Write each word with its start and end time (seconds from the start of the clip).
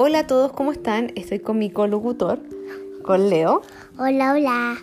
Hola 0.00 0.20
a 0.20 0.26
todos, 0.28 0.52
¿cómo 0.52 0.70
están? 0.70 1.10
Estoy 1.16 1.40
con 1.40 1.58
mi 1.58 1.70
colocutor, 1.70 2.38
con 3.02 3.28
Leo. 3.28 3.62
Hola, 3.98 4.32
hola. 4.32 4.76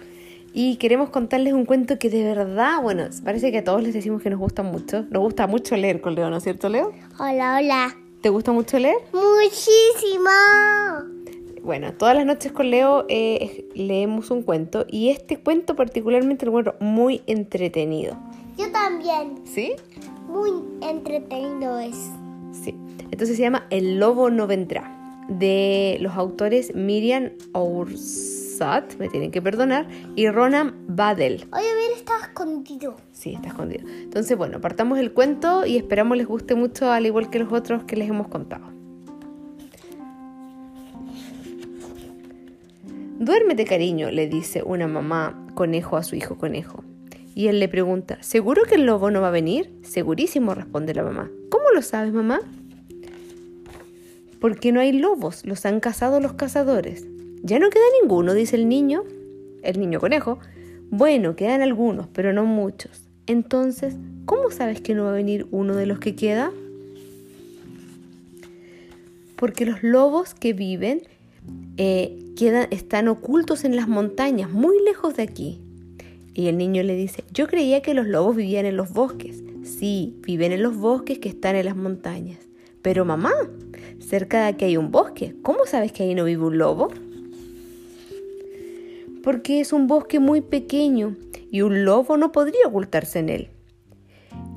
Y 0.51 0.75
queremos 0.75 1.09
contarles 1.09 1.53
un 1.53 1.63
cuento 1.63 1.97
que 1.97 2.09
de 2.09 2.21
verdad, 2.21 2.81
bueno, 2.81 3.05
parece 3.23 3.49
que 3.49 3.59
a 3.59 3.63
todos 3.63 3.81
les 3.81 3.93
decimos 3.93 4.21
que 4.21 4.29
nos 4.29 4.39
gusta 4.39 4.61
mucho. 4.61 5.05
Nos 5.09 5.23
gusta 5.23 5.47
mucho 5.47 5.77
leer 5.77 6.01
con 6.01 6.15
Leo, 6.15 6.29
¿no 6.29 6.35
es 6.35 6.43
cierto, 6.43 6.67
Leo? 6.67 6.91
Hola, 7.17 7.57
hola. 7.57 7.95
¿Te 8.19 8.27
gusta 8.27 8.51
mucho 8.51 8.77
leer? 8.77 8.97
Muchísimo. 9.13 10.29
Bueno, 11.63 11.93
todas 11.93 12.17
las 12.17 12.25
noches 12.25 12.51
con 12.51 12.69
Leo 12.69 13.05
eh, 13.07 13.69
leemos 13.73 14.31
un 14.31 14.43
cuento 14.43 14.85
y 14.89 15.11
este 15.11 15.37
cuento 15.37 15.77
particularmente 15.77 16.45
lo 16.45 16.51
encuentro 16.51 16.75
muy 16.81 17.21
entretenido. 17.25 18.17
Yo 18.57 18.69
también. 18.69 19.39
¿Sí? 19.45 19.75
Muy 20.27 20.51
entretenido 20.81 21.79
es. 21.79 21.95
Sí. 22.51 22.75
Entonces 23.11 23.37
se 23.37 23.43
llama 23.43 23.65
El 23.69 23.97
lobo 23.97 24.29
no 24.29 24.45
vendrá, 24.45 24.94
de 25.27 25.97
los 26.01 26.13
autores 26.13 26.75
Miriam 26.75 27.31
Oursat, 27.53 28.95
me 28.97 29.09
tienen 29.09 29.31
que 29.31 29.41
perdonar, 29.41 29.87
y 30.15 30.29
Ronan 30.29 30.75
Badel. 30.87 31.47
Oye, 31.51 31.69
a 31.69 31.75
ver, 31.75 31.91
estaba 31.95 32.21
escondido. 32.21 32.95
Sí, 33.11 33.33
está 33.33 33.49
escondido. 33.49 33.87
Entonces, 33.87 34.37
bueno, 34.37 34.61
partamos 34.61 34.99
el 34.99 35.13
cuento 35.13 35.65
y 35.65 35.77
esperamos 35.77 36.17
les 36.17 36.27
guste 36.27 36.55
mucho, 36.55 36.91
al 36.91 37.05
igual 37.05 37.29
que 37.29 37.39
los 37.39 37.51
otros 37.51 37.83
que 37.83 37.95
les 37.95 38.09
hemos 38.09 38.27
contado. 38.27 38.75
Duérmete, 43.17 43.65
cariño, 43.65 44.11
le 44.11 44.27
dice 44.27 44.61
una 44.63 44.87
mamá 44.87 45.47
conejo 45.55 45.97
a 45.97 46.03
su 46.03 46.15
hijo 46.15 46.37
conejo. 46.37 46.83
Y 47.33 47.47
él 47.47 47.59
le 47.59 47.67
pregunta, 47.67 48.17
¿seguro 48.21 48.63
que 48.63 48.75
el 48.75 48.85
lobo 48.85 49.09
no 49.09 49.21
va 49.21 49.29
a 49.29 49.31
venir? 49.31 49.73
Segurísimo, 49.83 50.53
responde 50.53 50.93
la 50.93 51.03
mamá. 51.03 51.29
¿Cómo 51.49 51.65
lo 51.73 51.81
sabes, 51.81 52.13
mamá? 52.13 52.39
Porque 54.45 54.71
no 54.71 54.79
hay 54.79 54.91
lobos, 54.91 55.43
los 55.43 55.65
han 55.65 55.79
cazado 55.79 56.19
los 56.19 56.33
cazadores. 56.33 57.07
Ya 57.41 57.57
no 57.57 57.71
queda 57.71 57.81
ninguno, 57.99 58.35
dice 58.35 58.55
el 58.55 58.69
niño, 58.69 59.03
el 59.63 59.79
niño 59.79 59.99
conejo. 59.99 60.37
Bueno, 60.91 61.35
quedan 61.35 61.63
algunos, 61.63 62.05
pero 62.13 62.31
no 62.31 62.45
muchos. 62.45 62.91
Entonces, 63.25 63.95
¿cómo 64.25 64.51
sabes 64.51 64.81
que 64.81 64.93
no 64.93 65.05
va 65.05 65.09
a 65.09 65.13
venir 65.13 65.47
uno 65.49 65.75
de 65.75 65.87
los 65.87 65.97
que 65.97 66.15
queda? 66.15 66.51
Porque 69.35 69.65
los 69.65 69.81
lobos 69.81 70.35
que 70.35 70.53
viven 70.53 71.01
eh, 71.77 72.15
están 72.69 73.07
ocultos 73.07 73.63
en 73.63 73.75
las 73.75 73.87
montañas, 73.87 74.51
muy 74.51 74.79
lejos 74.83 75.15
de 75.15 75.23
aquí. 75.23 75.59
Y 76.35 76.49
el 76.49 76.57
niño 76.59 76.83
le 76.83 76.95
dice, 76.95 77.23
yo 77.33 77.47
creía 77.47 77.81
que 77.81 77.95
los 77.95 78.05
lobos 78.05 78.35
vivían 78.35 78.67
en 78.67 78.77
los 78.77 78.93
bosques. 78.93 79.41
Sí, 79.63 80.19
viven 80.21 80.51
en 80.51 80.61
los 80.61 80.77
bosques 80.77 81.17
que 81.17 81.29
están 81.29 81.55
en 81.55 81.65
las 81.65 81.75
montañas. 81.75 82.37
Pero 82.83 83.03
mamá, 83.03 83.33
cerca 83.99 84.41
de 84.41 84.47
aquí 84.47 84.65
hay 84.65 84.77
un 84.77 84.91
bosque. 84.91 85.35
¿Cómo 85.41 85.65
sabes 85.65 85.91
que 85.91 86.03
ahí 86.03 86.15
no 86.15 86.23
vive 86.25 86.43
un 86.43 86.57
lobo? 86.57 86.89
Porque 89.23 89.59
es 89.59 89.73
un 89.73 89.87
bosque 89.87 90.19
muy 90.19 90.41
pequeño 90.41 91.15
y 91.51 91.61
un 91.61 91.85
lobo 91.85 92.17
no 92.17 92.31
podría 92.31 92.67
ocultarse 92.67 93.19
en 93.19 93.29
él. 93.29 93.49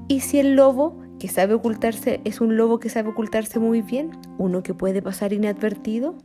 ¿Y 0.08 0.20
si 0.20 0.38
el 0.38 0.56
lobo 0.56 1.00
que 1.18 1.28
sabe 1.28 1.54
ocultarse 1.54 2.20
es 2.24 2.40
un 2.40 2.56
lobo 2.56 2.78
que 2.78 2.88
sabe 2.88 3.10
ocultarse 3.10 3.58
muy 3.58 3.82
bien? 3.82 4.10
¿Uno 4.38 4.62
que 4.62 4.74
puede 4.74 5.02
pasar 5.02 5.32
inadvertido? 5.32 6.16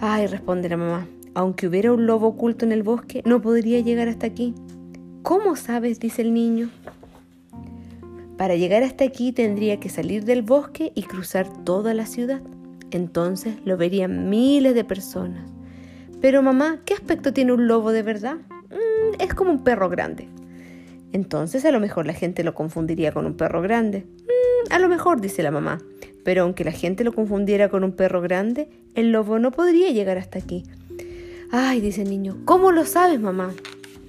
Ay, 0.00 0.26
responde 0.26 0.68
la 0.68 0.76
mamá, 0.76 1.08
aunque 1.34 1.66
hubiera 1.66 1.92
un 1.92 2.06
lobo 2.06 2.28
oculto 2.28 2.64
en 2.64 2.72
el 2.72 2.82
bosque, 2.82 3.22
no 3.24 3.40
podría 3.40 3.80
llegar 3.80 4.08
hasta 4.08 4.26
aquí. 4.26 4.54
¿Cómo 5.22 5.56
sabes? 5.56 6.00
dice 6.00 6.22
el 6.22 6.34
niño. 6.34 6.70
Para 8.44 8.56
llegar 8.56 8.82
hasta 8.82 9.04
aquí 9.04 9.32
tendría 9.32 9.80
que 9.80 9.88
salir 9.88 10.26
del 10.26 10.42
bosque 10.42 10.92
y 10.94 11.04
cruzar 11.04 11.48
toda 11.64 11.94
la 11.94 12.04
ciudad. 12.04 12.42
Entonces 12.90 13.56
lo 13.64 13.78
verían 13.78 14.28
miles 14.28 14.74
de 14.74 14.84
personas. 14.84 15.50
Pero 16.20 16.42
mamá, 16.42 16.80
¿qué 16.84 16.92
aspecto 16.92 17.32
tiene 17.32 17.54
un 17.54 17.68
lobo 17.68 17.90
de 17.90 18.02
verdad? 18.02 18.34
Mm, 18.34 19.18
es 19.18 19.32
como 19.32 19.50
un 19.50 19.64
perro 19.64 19.88
grande. 19.88 20.28
Entonces 21.14 21.64
a 21.64 21.70
lo 21.70 21.80
mejor 21.80 22.04
la 22.04 22.12
gente 22.12 22.44
lo 22.44 22.52
confundiría 22.52 23.12
con 23.12 23.24
un 23.24 23.32
perro 23.32 23.62
grande. 23.62 24.00
Mm, 24.00 24.72
a 24.74 24.78
lo 24.78 24.90
mejor, 24.90 25.22
dice 25.22 25.42
la 25.42 25.50
mamá. 25.50 25.80
Pero 26.22 26.42
aunque 26.42 26.64
la 26.64 26.72
gente 26.72 27.02
lo 27.02 27.14
confundiera 27.14 27.70
con 27.70 27.82
un 27.82 27.92
perro 27.92 28.20
grande, 28.20 28.68
el 28.94 29.10
lobo 29.10 29.38
no 29.38 29.52
podría 29.52 29.88
llegar 29.88 30.18
hasta 30.18 30.38
aquí. 30.38 30.64
Ay, 31.50 31.80
dice 31.80 32.02
el 32.02 32.10
niño, 32.10 32.36
¿cómo 32.44 32.72
lo 32.72 32.84
sabes, 32.84 33.18
mamá? 33.18 33.54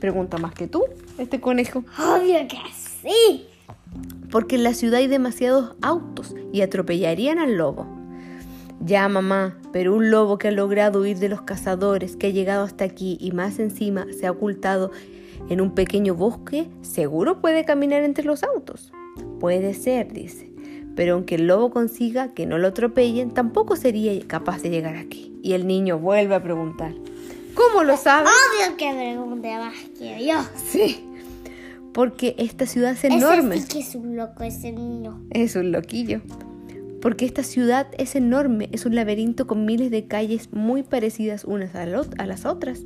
Pregunta 0.01 0.37
más 0.39 0.53
que 0.53 0.67
tú, 0.67 0.83
este 1.17 1.39
conejo. 1.39 1.85
Obvio 1.97 2.45
que 2.49 2.57
sí. 3.01 3.47
Porque 4.35 4.57
en 4.57 4.63
la 4.63 4.73
ciudad 4.73 4.99
hay 4.99 5.07
demasiados 5.07 5.77
autos 5.81 6.35
y 6.51 6.59
atropellarían 6.59 7.39
al 7.39 7.55
lobo. 7.55 7.87
Ya, 8.81 9.07
mamá, 9.07 9.57
pero 9.71 9.95
un 9.95 10.11
lobo 10.11 10.37
que 10.37 10.49
ha 10.49 10.51
logrado 10.51 10.99
huir 10.99 11.19
de 11.19 11.29
los 11.29 11.43
cazadores, 11.43 12.17
que 12.17 12.27
ha 12.27 12.31
llegado 12.31 12.65
hasta 12.65 12.83
aquí 12.83 13.17
y 13.21 13.31
más 13.31 13.59
encima 13.59 14.07
se 14.11 14.27
ha 14.27 14.31
ocultado 14.31 14.91
en 15.47 15.61
un 15.61 15.73
pequeño 15.73 16.15
bosque, 16.15 16.67
seguro 16.81 17.39
puede 17.39 17.63
caminar 17.63 18.03
entre 18.03 18.25
los 18.25 18.43
autos. 18.43 18.91
Puede 19.39 19.73
ser, 19.73 20.11
dice. 20.11 20.51
Pero 20.97 21.13
aunque 21.13 21.35
el 21.35 21.47
lobo 21.47 21.71
consiga 21.71 22.33
que 22.33 22.45
no 22.45 22.57
lo 22.57 22.67
atropellen, 22.67 23.33
tampoco 23.33 23.77
sería 23.77 24.19
capaz 24.27 24.61
de 24.61 24.69
llegar 24.69 24.97
aquí. 24.97 25.33
Y 25.43 25.53
el 25.53 25.65
niño 25.65 25.97
vuelve 25.97 26.35
a 26.35 26.43
preguntar. 26.43 26.93
¿Cómo 27.53 27.85
lo 27.85 27.95
sabes? 27.95 28.33
Obvio 28.33 28.75
que 28.75 28.93
pregunte 28.93 29.55
más 29.55 29.75
que 29.97 30.25
yo. 30.25 30.41
Sí. 30.57 31.14
Porque 31.95 32.35
esta 32.37 32.65
ciudad 32.65 32.91
es 32.91 33.05
enorme. 33.05 33.55
Ese 33.55 33.67
sí 33.67 33.71
que 33.71 33.79
es 33.79 33.95
un 33.95 34.17
loco 34.17 34.43
ese 34.43 34.73
niño. 34.73 35.25
Es 35.29 35.55
un 35.55 35.71
loquillo. 35.71 36.19
Porque 37.01 37.23
esta 37.23 37.41
ciudad 37.41 37.87
es 37.97 38.17
enorme, 38.17 38.67
es 38.73 38.85
un 38.85 38.95
laberinto 38.95 39.47
con 39.47 39.63
miles 39.63 39.91
de 39.91 40.05
calles 40.05 40.51
muy 40.51 40.83
parecidas 40.83 41.45
unas 41.45 41.73
a, 41.73 41.85
las 41.85 42.45
otras. 42.45 42.81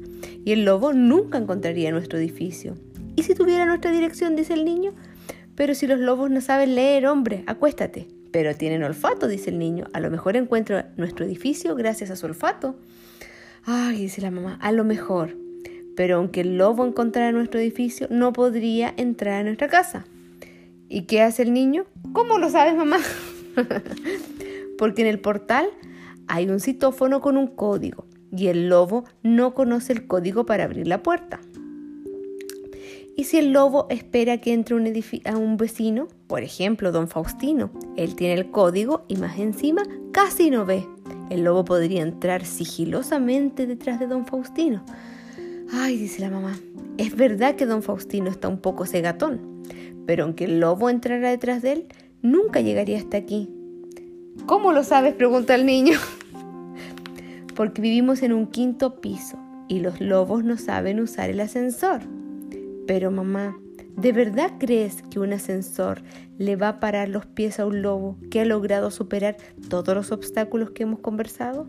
Y 0.46 0.52
el 0.52 0.64
lobo 0.64 0.94
nunca 0.94 1.40
encontraría 1.40 1.90
nuestro 1.92 2.20
edificio. 2.20 2.76
¿Y 3.16 3.24
si 3.24 3.34
tuviera 3.34 3.66
nuestra 3.66 3.92
dirección? 3.92 4.36
dice 4.36 4.54
el 4.54 4.64
niño. 4.64 4.94
Pero 5.56 5.74
si 5.74 5.88
los 5.88 6.00
lobos 6.00 6.30
no 6.30 6.40
saben 6.40 6.76
leer, 6.76 7.08
hombre, 7.08 7.44
acuéstate. 7.48 8.08
Pero 8.30 8.54
tienen 8.54 8.84
olfato, 8.84 9.28
dice 9.28 9.50
el 9.50 9.58
niño. 9.58 9.88
A 9.92 10.02
lo 10.02 10.12
mejor 10.12 10.38
encuentro 10.38 10.84
nuestro 10.98 11.26
edificio 11.26 11.74
gracias 11.74 12.12
a 12.12 12.16
su 12.16 12.28
olfato. 12.28 12.76
Ay, 13.66 14.02
dice 14.02 14.22
la 14.22 14.30
mamá, 14.30 14.60
a 14.62 14.72
lo 14.72 14.84
mejor. 14.84 15.49
Pero 16.00 16.16
aunque 16.16 16.40
el 16.40 16.58
lobo 16.58 16.86
encontrara 16.86 17.34
nuestro 17.34 17.60
edificio, 17.60 18.08
no 18.10 18.32
podría 18.32 18.94
entrar 18.96 19.42
a 19.42 19.44
nuestra 19.44 19.68
casa. 19.68 20.06
¿Y 20.88 21.02
qué 21.02 21.22
hace 21.22 21.42
el 21.42 21.52
niño? 21.52 21.88
¿Cómo 22.14 22.38
lo 22.38 22.50
sabes, 22.50 22.74
mamá? 22.74 23.00
Porque 24.78 25.02
en 25.02 25.10
el 25.10 25.20
portal 25.20 25.68
hay 26.28 26.48
un 26.48 26.62
citófono 26.62 27.20
con 27.20 27.36
un 27.36 27.48
código 27.48 28.06
y 28.32 28.48
el 28.48 28.70
lobo 28.70 29.04
no 29.24 29.54
conoce 29.54 29.92
el 29.92 30.08
código 30.08 30.46
para 30.46 30.64
abrir 30.64 30.88
la 30.88 31.04
puerta. 31.04 31.42
Y 33.18 33.26
si 33.26 33.38
el 33.38 33.52
lobo 33.52 33.88
espera 33.90 34.38
que 34.38 34.54
entre 34.54 34.78
a 35.26 35.36
un 35.36 35.58
vecino, 35.58 36.08
por 36.28 36.44
ejemplo, 36.44 36.94
don 36.94 37.10
Faustino, 37.10 37.72
él 37.98 38.16
tiene 38.16 38.36
el 38.36 38.52
código 38.52 39.04
y 39.10 39.18
más 39.18 39.38
encima 39.38 39.84
casi 40.14 40.50
no 40.50 40.66
ve. 40.66 40.88
El 41.30 41.44
lobo 41.44 41.66
podría 41.66 42.04
entrar 42.04 42.46
sigilosamente 42.46 43.68
detrás 43.68 44.00
de 44.00 44.08
don 44.08 44.26
Faustino. 44.26 44.86
Ay, 45.72 45.98
dice 45.98 46.22
la 46.22 46.32
mamá, 46.32 46.60
es 46.98 47.16
verdad 47.16 47.56
que 47.56 47.68
don 47.68 47.84
Faustino 47.84 48.30
está 48.30 48.48
un 48.48 48.60
poco 48.60 48.86
cegatón, 48.86 49.64
pero 50.08 50.24
aunque 50.24 50.46
el 50.46 50.60
lobo 50.60 50.90
entrara 50.90 51.30
detrás 51.30 51.62
de 51.62 51.74
él, 51.74 51.86
nunca 52.24 52.62
llegaría 52.62 52.98
hasta 52.98 53.18
aquí. 53.18 53.50
¿Cómo 54.48 54.74
lo 54.74 54.84
sabes? 54.84 55.14
pregunta 55.14 55.54
el 55.54 55.66
niño. 55.68 56.00
Porque 57.56 57.82
vivimos 57.82 58.24
en 58.24 58.34
un 58.34 58.48
quinto 58.48 59.00
piso 59.00 59.38
y 59.68 59.80
los 59.80 60.02
lobos 60.02 60.44
no 60.44 60.58
saben 60.58 61.00
usar 61.00 61.30
el 61.30 61.40
ascensor. 61.40 62.02
Pero 62.88 63.12
mamá, 63.12 63.56
¿de 63.96 64.12
verdad 64.12 64.54
crees 64.60 65.04
que 65.04 65.20
un 65.20 65.34
ascensor 65.34 66.02
le 66.40 66.56
va 66.56 66.70
a 66.70 66.80
parar 66.80 67.10
los 67.10 67.28
pies 67.28 67.60
a 67.60 67.68
un 67.68 67.84
lobo 67.84 68.18
que 68.32 68.42
ha 68.42 68.46
logrado 68.46 68.90
superar 68.90 69.38
todos 69.70 69.94
los 69.94 70.12
obstáculos 70.12 70.72
que 70.72 70.84
hemos 70.84 71.00
conversado? 71.00 71.68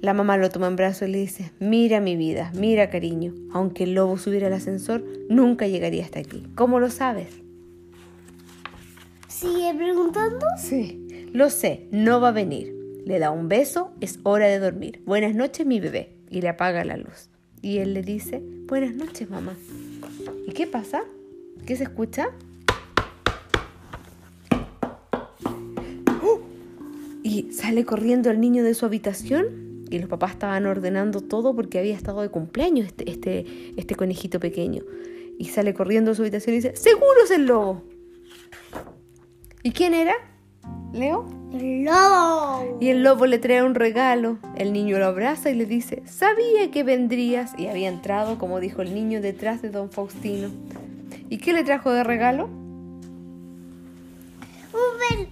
La 0.00 0.14
mamá 0.14 0.36
lo 0.36 0.48
toma 0.48 0.68
en 0.68 0.76
brazo 0.76 1.06
y 1.06 1.10
le 1.10 1.18
dice, 1.18 1.50
mira 1.58 2.00
mi 2.00 2.16
vida, 2.16 2.52
mira 2.54 2.88
cariño, 2.88 3.34
aunque 3.52 3.82
el 3.82 3.94
lobo 3.94 4.16
subiera 4.16 4.46
al 4.46 4.52
ascensor, 4.52 5.04
nunca 5.28 5.66
llegaría 5.66 6.04
hasta 6.04 6.20
aquí. 6.20 6.44
¿Cómo 6.54 6.78
lo 6.78 6.88
sabes? 6.88 7.28
¿Sigue 9.26 9.74
preguntando? 9.74 10.46
Sí, 10.56 11.28
lo 11.32 11.50
sé, 11.50 11.88
no 11.90 12.20
va 12.20 12.28
a 12.28 12.32
venir. 12.32 12.74
Le 13.04 13.18
da 13.18 13.32
un 13.32 13.48
beso, 13.48 13.90
es 14.00 14.20
hora 14.22 14.46
de 14.46 14.60
dormir. 14.60 15.02
Buenas 15.04 15.34
noches 15.34 15.66
mi 15.66 15.80
bebé. 15.80 16.14
Y 16.30 16.42
le 16.42 16.48
apaga 16.48 16.84
la 16.84 16.96
luz. 16.96 17.30
Y 17.60 17.78
él 17.78 17.94
le 17.94 18.02
dice, 18.02 18.40
buenas 18.66 18.94
noches 18.94 19.28
mamá. 19.30 19.56
¿Y 20.46 20.52
qué 20.52 20.66
pasa? 20.66 21.02
¿Qué 21.66 21.74
se 21.74 21.84
escucha? 21.84 22.28
¡Uh! 26.22 26.38
Y 27.24 27.52
sale 27.52 27.84
corriendo 27.84 28.30
el 28.30 28.40
niño 28.40 28.62
de 28.62 28.74
su 28.74 28.86
habitación 28.86 29.67
y 29.90 29.98
los 29.98 30.08
papás 30.08 30.32
estaban 30.32 30.66
ordenando 30.66 31.20
todo 31.20 31.54
porque 31.54 31.78
había 31.78 31.94
estado 31.94 32.22
de 32.22 32.28
cumpleaños 32.28 32.86
este, 32.86 33.10
este, 33.10 33.46
este 33.76 33.94
conejito 33.94 34.40
pequeño. 34.40 34.82
Y 35.38 35.46
sale 35.46 35.74
corriendo 35.74 36.10
de 36.10 36.16
su 36.16 36.22
habitación 36.22 36.54
y 36.54 36.58
dice, 36.58 36.76
seguro 36.76 37.22
es 37.24 37.30
el 37.30 37.46
lobo. 37.46 37.82
¿Y 39.62 39.72
quién 39.72 39.94
era? 39.94 40.14
¿Leo? 40.92 41.26
El 41.52 41.84
lobo. 41.84 42.78
Y 42.80 42.88
el 42.88 43.02
lobo 43.02 43.26
le 43.26 43.38
trae 43.38 43.62
un 43.62 43.74
regalo. 43.74 44.38
El 44.56 44.72
niño 44.72 44.98
lo 44.98 45.06
abraza 45.06 45.50
y 45.50 45.54
le 45.54 45.66
dice, 45.66 46.02
sabía 46.06 46.70
que 46.70 46.82
vendrías. 46.82 47.52
Y 47.58 47.68
había 47.68 47.88
entrado, 47.88 48.38
como 48.38 48.60
dijo 48.60 48.82
el 48.82 48.94
niño, 48.94 49.20
detrás 49.20 49.62
de 49.62 49.70
don 49.70 49.90
Faustino. 49.90 50.50
¿Y 51.28 51.38
qué 51.38 51.52
le 51.52 51.62
trajo 51.64 51.92
de 51.92 52.04
regalo? 52.04 52.48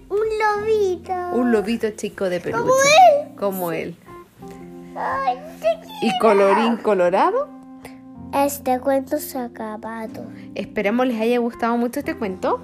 Un 0.09 0.17
lobito. 0.19 1.13
Un 1.33 1.51
lobito 1.51 1.89
chico 1.91 2.29
de 2.29 2.39
peluche. 2.39 2.61
Como 2.61 2.73
él. 2.73 3.35
Como 3.35 3.71
él. 3.71 3.95
Ay. 4.97 5.37
Y 6.01 6.17
colorín 6.19 6.77
colorado. 6.77 7.47
Este 8.33 8.79
cuento 8.79 9.17
se 9.19 9.37
ha 9.37 9.45
acabado. 9.45 10.25
Esperamos 10.55 11.07
les 11.07 11.19
haya 11.21 11.37
gustado 11.39 11.77
mucho 11.77 11.99
este 11.99 12.15
cuento. 12.15 12.59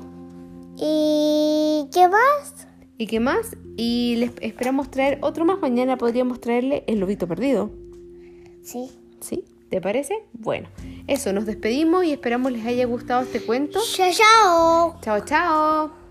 ¿Y 0.75 1.87
qué 1.93 2.07
más? 2.07 2.67
¿Y 2.97 3.07
qué 3.07 3.19
más? 3.19 3.55
Y 3.77 4.15
les 4.17 4.31
esperamos 4.41 4.91
traer 4.91 5.19
otro 5.21 5.45
más. 5.45 5.59
Mañana 5.59 5.97
podríamos 5.97 6.41
traerle 6.41 6.83
el 6.87 6.99
lobito 6.99 7.27
perdido. 7.27 7.71
Sí. 8.63 8.91
¿Sí? 9.19 9.45
¿Te 9.69 9.81
parece? 9.81 10.23
Bueno, 10.33 10.69
eso, 11.07 11.33
nos 11.33 11.45
despedimos 11.45 12.05
y 12.05 12.11
esperamos 12.11 12.51
les 12.51 12.65
haya 12.65 12.85
gustado 12.85 13.21
este 13.21 13.41
cuento. 13.41 13.79
Chao, 13.95 14.11
chao. 14.11 14.99
Chao, 15.01 15.19
chao. 15.25 16.02